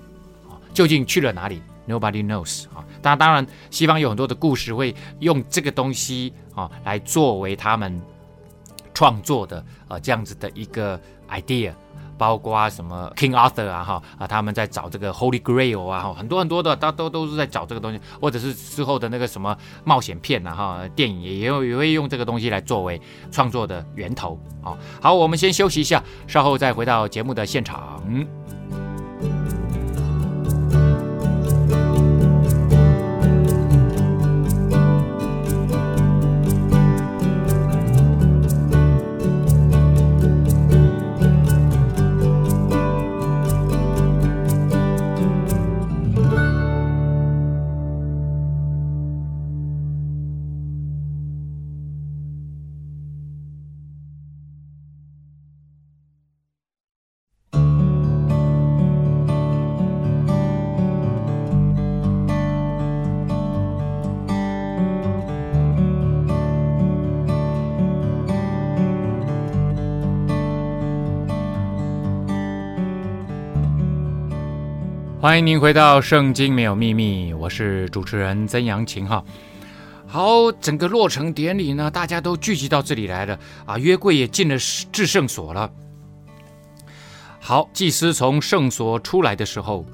[0.48, 8.00] 啊，究竟去了哪里？Nobody knows 啊，当，当然，西方有很多的故事会用这个东西啊来作为他们
[8.92, 11.72] 创作的啊这样子的一个 idea，
[12.20, 24.76] 包括什么 King Arthur 啊哈啊他们在找这个 Holy Grail 啊哈，很多很多的，都都都是在找这个东西，或者是之后的那个什么冒险片啊哈，电影也也也会用这个东西来作为创作的源头啊。
[25.00, 28.02] 好，我们先休息一下，稍后再回到节目的现场。
[75.20, 79.22] 欢迎您回到《圣经没有秘密》，我是主持人曾阳晴哈。
[80.06, 84.56] 好，整个落成典礼呢，大家都聚集到这里来了啊，约柜也进了
[84.90, 85.70] 至圣所了。
[87.38, 89.84] 好，祭司从圣所出来的时候，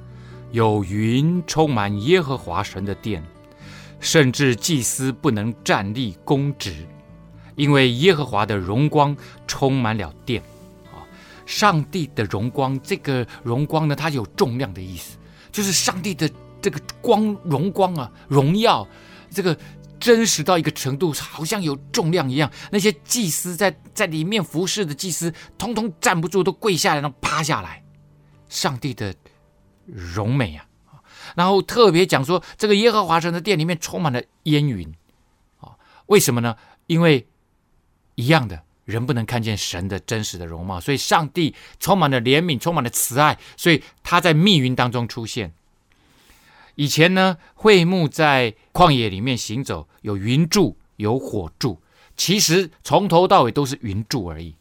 [0.53, 3.21] 有云充满耶和华神的殿，
[3.99, 6.73] 甚至祭司不能站立供职，
[7.57, 9.17] 因为耶和华的荣光
[9.49, 10.41] 充满了殿。
[11.47, 15.17] 上帝的荣光，这个荣光呢，它有重量的意思，
[15.53, 16.29] 就是上帝的
[16.61, 18.87] 这个光荣光啊，荣耀，
[19.31, 19.57] 这个
[20.01, 22.51] 真实到一个程度，好像有重量一样。
[22.71, 27.83] 那些祭司在在里面服侍的祭司，通通站不住，都跪下来，然后趴下来。
[28.49, 29.15] 上帝的
[29.87, 30.67] 荣美啊，
[31.37, 34.93] 然后特别讲说，这个耶和华神的殿里面充满了烟云
[35.61, 36.57] 啊，为什么呢？
[36.87, 37.29] 因为
[38.17, 38.66] 一样的。
[38.87, 45.53] 人不能看见神的真实的容貌，所以上帝充满了怜悯，充满了慈爱，所以他在密云当中出现。
[46.77, 51.81] 以前呢，会幕在旷野里面行走，有云柱，有火柱，
[52.17, 54.55] 其实从头到尾都是云柱而已。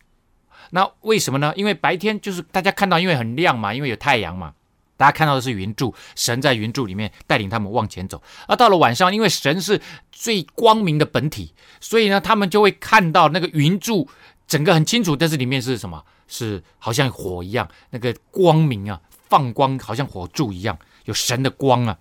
[0.71, 1.53] 那为什么呢？
[1.55, 4.53] 因为白天就是大家看到，因为很亮嘛，因为有太阳嘛。
[4.97, 8.21] 大家看到的是云柱，神在云柱里面带领他们往前走。
[8.47, 9.81] 而到了晚上，因为神是
[10.12, 14.08] 最光明的本体，所以呢，他们就会看到那个云柱
[14.47, 16.03] 整个很清楚，但是里面是什么？
[16.27, 21.97] 是好像火一样，那个光明啊，放光，好像火柱一样，有神的光啊。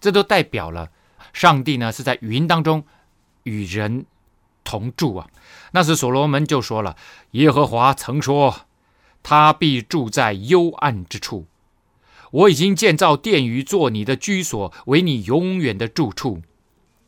[0.00, 0.88] 这都代表了
[1.32, 2.84] 上帝呢是在云当中
[3.42, 4.06] 与人
[4.62, 5.26] 同住啊。
[5.72, 6.96] 那时所罗门就说了
[7.32, 8.54] ：“耶和华曾说，
[9.24, 11.46] 他必住在幽暗之处。”
[12.30, 16.42] 我已经建造殿宇做你的居所，为你永远的住处。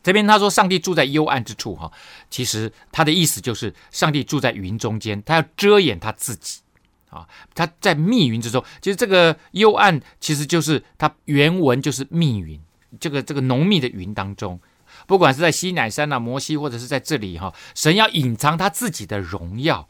[0.03, 1.91] 这边他说上帝住在幽暗之处，哈，
[2.29, 6.61] 其实他的意思就是上帝住在云中间，他要遮掩他自己，
[7.09, 8.63] 啊，他在密云之中。
[8.81, 12.59] 其实这个幽暗其实就是他原文就是密云，
[12.99, 14.59] 这个这个浓密的云当中，
[15.05, 19.87] 不管是在西乃山啊、摩西，或者是在这里哈，神要隐藏他自己的荣耀，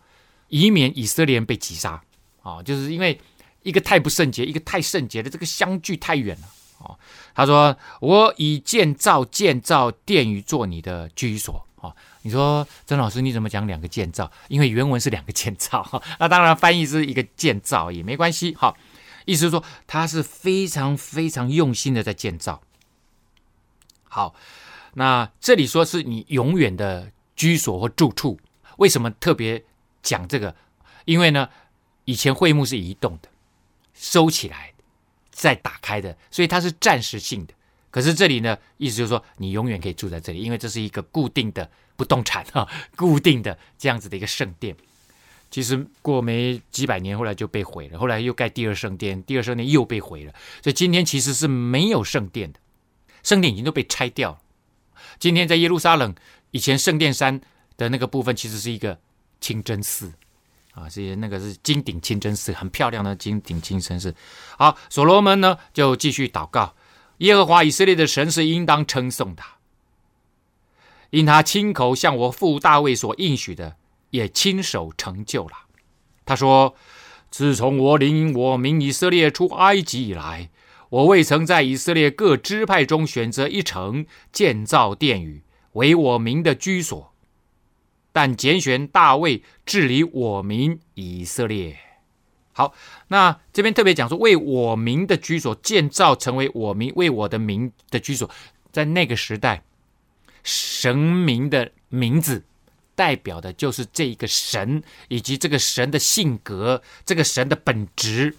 [0.49, 2.01] 以免以色列人被击杀，
[2.41, 3.17] 啊，就是因为。
[3.63, 6.47] 一个太不圣洁，一个太圣洁的，这个相距太远了
[6.79, 6.97] 哦。
[7.33, 14.31] 他说：“我以建造建造殿宇做你的居所。”哦，你说曾老师你怎么讲两个建造？
[14.49, 18.53] 因为原文是两个建造，那当然翻译是一个建造也没关系。
[18.53, 18.77] 好，
[19.25, 22.61] 意思是说他是非常非常用心的在建造。
[24.03, 24.35] 好，
[24.93, 28.39] 那这里说是你永远的居所或住处，
[28.77, 29.63] 为什么特别
[30.03, 30.55] 讲这个？
[31.05, 31.49] 因为呢，
[32.05, 33.29] 以前会幕是移动的。
[34.01, 34.73] 收起来，
[35.29, 37.53] 再打开的，所以它是暂时性的。
[37.91, 44.75] 可是这里呢，意思就是说，你永远可以住在这里，因为这是一个固定的不动产哈， 固定的这样子的一个圣殿。
[45.51, 50.33] 其实过没几百年，后来就被毁了，后来又盖第二圣殿，第二圣殿又被毁了，
[50.63, 52.59] 所以今天其实是没有圣殿的，
[53.21, 54.39] 圣殿已经都被拆掉了。
[55.19, 56.15] 今天在耶路撒冷，
[56.49, 57.39] 以前圣殿山
[57.77, 58.99] 的那个部分，其实是一个
[59.39, 60.13] 清真寺。
[60.81, 64.15] 啊，是那个是金顶清真寺，很漂亮的金顶清真寺。
[64.57, 66.75] 好，所罗门呢就继续祷告，
[67.19, 69.57] 耶和华以色列的神是应当称颂他，
[71.11, 73.75] 因他亲口向我父大卫所应许的，
[74.09, 75.53] 也亲手成就了。
[76.25, 76.75] 他说
[77.29, 80.49] ：“自从我领我民以色列出埃及以来，
[80.89, 87.10] 我未曾在以色列各支派中选择一城建造殿宇，为我民的居所。”
[88.11, 91.77] 但拣选大卫治理我民以色列。
[92.53, 92.73] 好，
[93.07, 98.29] 那这边特别讲说，为我民的居所建造成为我民为我的民的居所，
[98.71, 99.63] 在那个时代，
[100.43, 102.43] 神明的名字
[102.93, 108.35] 代表的就是这一个神以及这个神的性格，这个神的本质，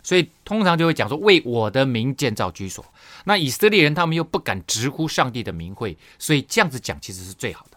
[0.00, 2.84] 所以通常就会讲说，为我的民建造居所。
[3.24, 7.75] 那以色列人他们又不敢直呼上帝的名讳，所以这样子讲其实是最好的。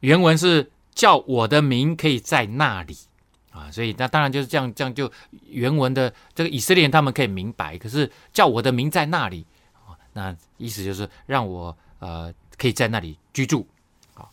[0.00, 2.96] 原文是叫我的名可以在那里
[3.50, 5.10] 啊，所以那当然就是这样，这样就
[5.48, 7.76] 原文的这个以色列人他们可以明白。
[7.76, 9.44] 可是叫我的名在那里
[9.74, 13.66] 啊，那意思就是让我呃可以在那里居住
[14.14, 14.28] 啊。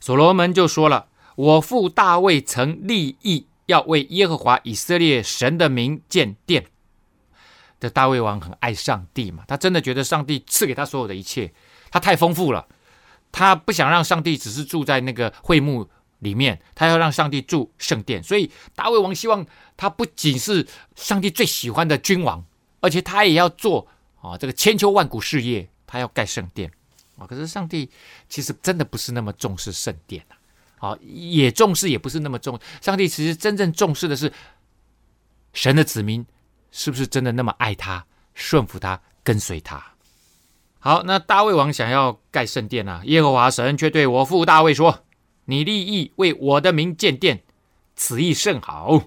[0.00, 1.06] 所罗门就说了
[1.36, 6.66] ：“我父大卫曾立意要为耶和华以色列神的名建殿。”
[7.80, 11.52] 这大卫王很爱上帝嘛，他真的觉得上帝赐给他所有的一切，
[11.90, 12.66] 他太丰富了。
[13.34, 18.22] 他不想让上帝只是住在那个会幕里面，他要让上帝住圣殿。
[18.22, 19.44] 所以大卫王希望
[19.76, 20.64] 他不仅是
[20.94, 22.44] 上帝最喜欢的君王，
[22.78, 23.88] 而且他也要做
[24.22, 26.70] 啊这个千秋万古事业，他要盖圣殿
[27.18, 27.26] 啊。
[27.26, 27.90] 可是上帝
[28.28, 30.24] 其实真的不是那么重视圣殿
[30.78, 32.56] 啊，也重视也不是那么重。
[32.80, 34.32] 上帝其实真正重视的是
[35.52, 36.24] 神的子民
[36.70, 39.93] 是不是真的那么爱他、顺服他、跟随他。
[40.84, 45.02] 好，那大卫王想要盖圣殿啊，耶和华神却对我父大卫说
[45.46, 47.42] ：“你立意为我的名建殿，
[47.96, 49.04] 此意甚好。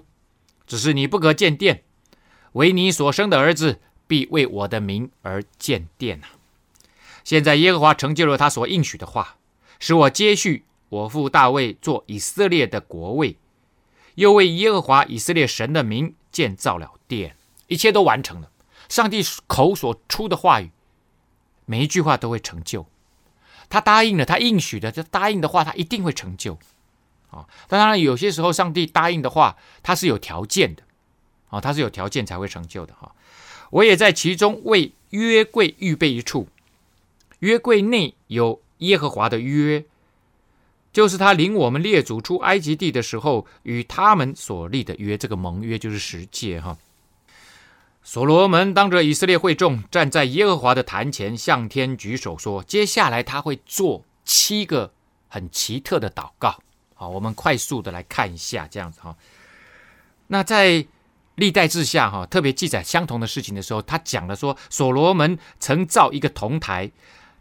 [0.66, 1.84] 只是你不可建殿，
[2.54, 6.34] 唯你所生的儿子必为我的名而建殿啊。
[7.22, 9.36] 现在耶和华成就了他所应许的话，
[9.78, 13.36] 使我接续我父大卫做以色列的国位，
[14.16, 17.36] 又为耶和华以色列神的名建造了殿，
[17.68, 18.50] 一切都完成了。
[18.88, 20.72] 上帝口所出的话语。”
[21.70, 22.86] 每一句话都会成就，
[23.68, 26.58] 他答应了，他应许的，他答应的话，他一定会成就。
[27.30, 30.82] 啊，当然有些时候上帝答应的话，他是有条件的，
[31.50, 32.94] 啊，他是有条件才会成就的。
[32.94, 33.14] 哈，
[33.68, 36.48] 我也在其中为约柜预备一处，
[37.40, 39.84] 约柜内有耶和华的约，
[40.90, 46.78] 就是他领我们列祖出埃及地的时候与他们所立的约，这个盟约就是十诫，哈。
[48.10, 54.90] 所罗门当着以色列会众，站在耶和华的坛前，向天举手说：“接下来他会做七个
[55.28, 56.58] 很奇特的祷告。”
[56.96, 59.14] 好，我们快速的来看一下，这样子哈。
[60.28, 60.86] 那在
[61.34, 66.90] 历代志下哈，特别记载相同的事情的时候，他讲了说，所罗门曾造一个铜台，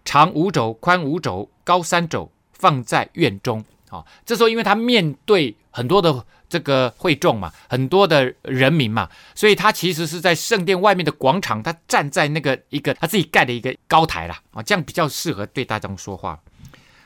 [0.04, 3.64] 长五肘，宽五肘，高三肘，放在院中。
[3.90, 6.26] 好，这时候因为他面对很多的。
[6.50, 16.40] 这个会众嘛，很多的人民嘛，所以他其实是在圣殿外面的广场，他站在那个一个他自己盖的一个高台啦，啊，这样比较适合对大众说话。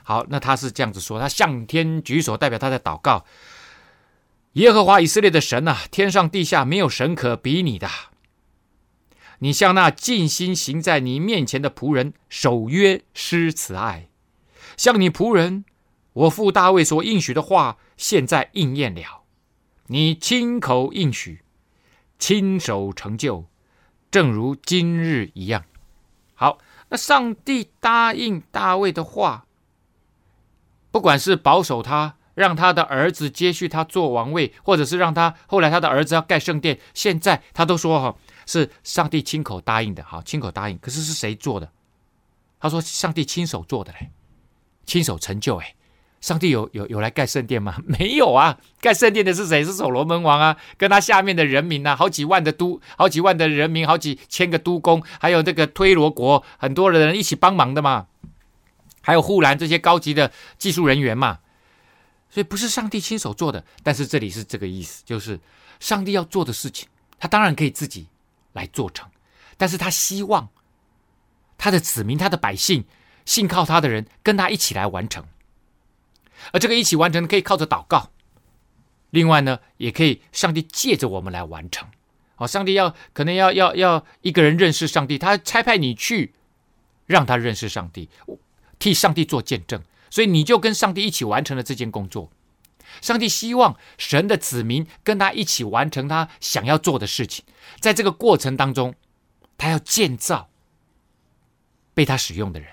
[0.04, 3.26] 好，那他是这样子说，他向天举手，代表他在祷告。
[4.54, 7.90] 耶和华以色列的神啊，天上地下没有神可比你的。
[9.40, 14.08] 你向那尽心行在你面前的仆人守约施慈爱，
[14.78, 15.66] 向你仆人
[16.14, 19.24] 我父大卫所应许的话，现在应验了。
[19.88, 21.41] 你亲口应许，
[22.20, 23.45] 亲手成就，
[24.09, 25.64] 正如今日一样。
[26.34, 26.57] 好，
[26.89, 29.45] 那上帝答应大卫的话，
[30.91, 40.78] 不管是保守他，让他的儿子接续他做王位，或者是让他后来他的儿子要盖圣殿，现在他都说哈，是上帝亲口答应的，哈，亲口答应。
[40.80, 41.72] 可是是谁做的？
[42.59, 44.12] 他说上帝亲手做的嘞，
[44.86, 45.76] 亲手成就，哎。
[46.22, 47.78] 上帝有有有来盖圣殿吗？
[47.84, 48.57] 没有啊！
[48.80, 49.65] 盖圣殿的是谁？
[49.65, 58.05] 是所罗门王啊，跟他下面的人民啊，好几万的都，好几万的人民，好几千个督工，还有这个推罗国很多人一起帮忙的嘛，
[59.01, 61.39] 还有护栏这些高级的技术人员嘛，
[62.30, 63.65] 所以不是上帝亲手做的。
[63.82, 65.39] 但是这里是这个意思，就是
[65.80, 68.07] 上帝要做的事情，他当然可以自己
[68.53, 69.09] 来做成，
[69.57, 70.47] 但是他希望
[71.57, 72.86] 他的子民、他的百姓、
[73.26, 75.26] 信靠他的人跟他一起来完成。
[76.52, 78.12] 而这个一起完成可以靠着祷告，
[79.12, 81.88] 另外呢，也可以上帝借着我们来完成。
[82.38, 86.34] 哦，上帝要可能要要要一个人认识上帝，他差派你去
[87.06, 88.10] 让他认识上帝，
[88.80, 92.32] 替上帝做见证，所以你就跟上帝一起完成了这件工作。
[93.00, 97.46] 上帝希望神的子民跟他一起完成他想要做的事情，
[97.80, 98.96] 在这个过程当中，
[99.58, 100.50] 他要建造
[101.94, 102.70] 被他使用的人。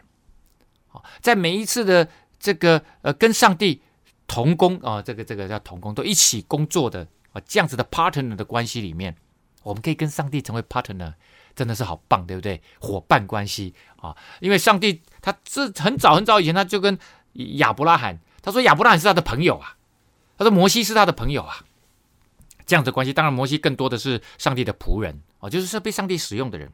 [0.88, 2.08] 好，在每一次的
[2.38, 3.80] 这个呃跟上帝
[4.26, 9.16] 同工啊，这个这个叫同工，都一起工作的啊这样子的 partner 的关系里面，
[9.62, 11.14] 我们可以跟上帝成为 partner，
[11.54, 12.60] 真的是好棒，对不对？
[12.78, 16.98] 伙伴关系啊，因为上帝他是很早很早以前他就跟
[17.34, 19.74] 亚伯拉罕，他说亚伯拉罕是他的朋友啊。
[20.38, 21.64] 他说：“摩西是他的朋友啊，
[22.64, 23.12] 这样的关系。
[23.12, 26.72] 当然，摩西更多的是上帝的仆人哦，就是说被上帝使用的人。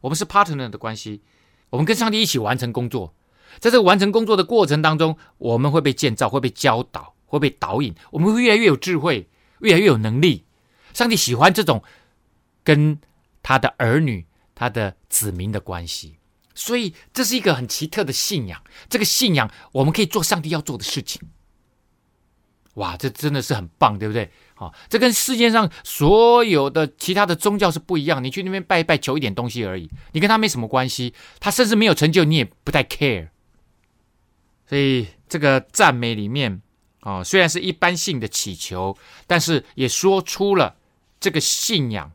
[0.00, 1.20] 我们是 partner 的关系，
[1.68, 3.12] 我们跟上帝一起完成工作。
[3.58, 9.28] 在这个完成工作的过程当中，我们会被建造，会被教导，会被导引，我们会越来越有智慧，
[9.60, 10.44] 越来越有能力。
[10.92, 11.82] 上帝喜欢这种
[12.64, 12.98] 跟
[13.42, 16.16] 他的儿女、他的子民的关系，
[16.54, 18.62] 所以这是一个很奇特的信仰。
[18.88, 21.20] 这个信仰，我们可以做上帝要做的事情。”
[22.76, 24.30] 哇，这真的是很棒，对不对？
[24.54, 28.22] 好，这跟世界上所有的其他的宗教是不一样。
[28.22, 33.28] 你去那边拜一拜，求一点东西而已，你跟他没什么关系，他甚至没有成就，你也不太 care。
[34.68, 36.60] 所以这个赞美里面
[37.00, 38.96] 啊，虽然是一般性的祈求，
[39.26, 40.76] 但是也说出了
[41.20, 42.12] 这个信仰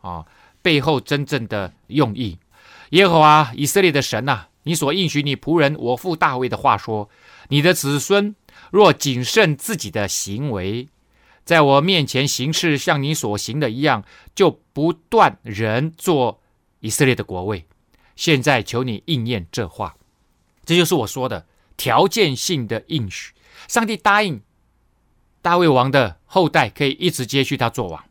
[0.00, 0.26] 啊
[0.62, 2.38] 背后真正的用意。
[2.90, 7.08] 耶和华以色列的神呐，你所应许你仆人我父大卫的话说，
[7.48, 8.34] 你的子孙。
[8.70, 10.88] 若谨慎自己的行为，
[11.44, 16.40] 在我面前行事像你所行的一样，就不断人做
[16.80, 17.66] 以色列的国位。
[18.14, 19.96] 现在求你应验这话，
[20.64, 21.46] 这就是我说的
[21.76, 23.32] 条件性的应许。
[23.68, 24.42] 上帝答应
[25.40, 28.04] 大卫王的后代可以一直接续他做王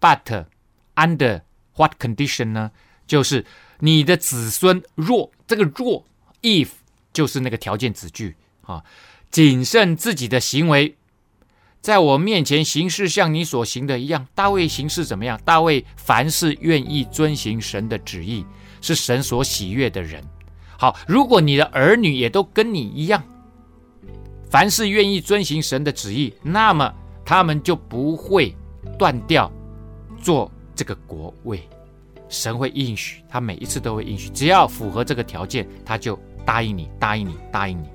[0.00, 0.46] ，but
[0.94, 1.42] under
[1.76, 2.70] what condition 呢？
[3.06, 3.44] 就是
[3.80, 6.04] 你的子孙若这个若
[6.42, 6.68] if
[7.12, 8.84] 就是那个条件子句啊。
[9.30, 10.94] 谨慎自己的行为，
[11.80, 14.28] 在我面前行事像你所行的一样。
[14.34, 15.40] 大卫行事怎么样？
[15.42, 18.44] 大卫凡事愿意遵行神的旨意，
[18.82, 20.22] 是神所喜悦的人。
[20.82, 23.22] 好，如果你的儿女也都跟你一样，
[24.50, 26.92] 凡事愿意遵行神的旨意，那么
[27.24, 28.52] 他们就不会
[28.98, 29.48] 断掉
[30.20, 31.62] 做这个国位。
[32.28, 37.86] 神会应许，他每一次都会应许，只要符合这个条件，他就答应你，答应你，答应你。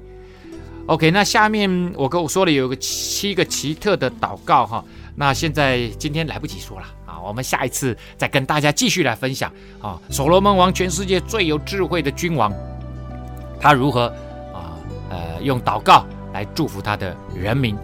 [0.86, 4.82] OK，那下面我跟我说了有个七个奇特的祷告哈，
[5.14, 12.50] 那现在今天来不及说了啊，我们下一次再跟大家继续来分享啊，所罗门王全世界最有智慧的君王，
[13.60, 14.08] 他如何
[14.54, 14.78] 啊
[15.10, 17.76] 呃用祷告来祝福他的人民。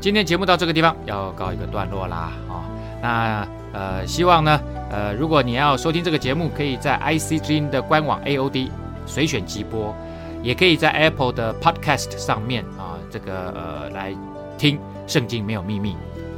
[0.00, 2.64] 今天节目到这个地方要告一个段落啦啊，
[3.00, 4.60] 那呃希望呢
[4.90, 8.68] 呃如果你要收听这个节目，可以在 IC 之音的官网 AOD
[9.06, 9.94] 随选即播。
[10.42, 14.12] 也可以在 Apple 的 Podcast 上面啊，这个呃来
[14.58, 14.76] 听
[15.06, 15.92] 圣经没有秘密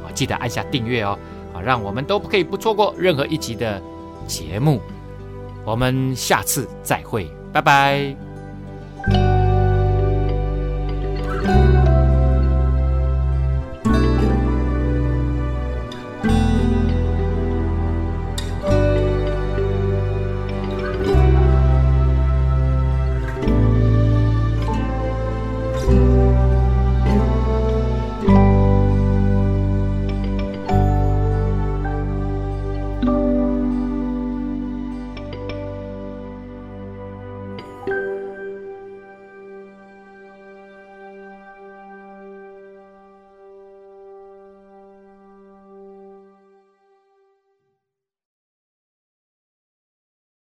[0.05, 1.17] 啊，记得按下订阅哦，
[1.55, 3.81] 啊，让我们都不可以不错过任何一集的
[4.27, 4.79] 节目。
[5.63, 8.24] 我们下次再会，拜拜。